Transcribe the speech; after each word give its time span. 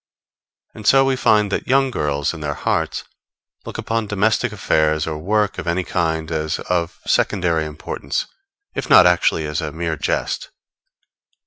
And 0.73 0.87
so 0.87 1.05
we 1.05 1.15
find 1.15 1.51
that 1.51 1.67
young 1.67 1.91
girls, 1.91 2.33
in 2.33 2.39
their 2.39 2.55
hearts, 2.55 3.03
look 3.67 3.77
upon 3.77 4.07
domestic 4.07 4.51
affairs 4.51 5.05
or 5.05 5.19
work 5.19 5.59
of 5.59 5.67
any 5.67 5.83
kind 5.83 6.31
as 6.31 6.57
of 6.57 6.97
secondary 7.05 7.65
importance, 7.65 8.25
if 8.73 8.89
not 8.89 9.05
actually 9.05 9.45
as 9.45 9.61
a 9.61 9.71
mere 9.71 9.97
jest. 9.97 10.49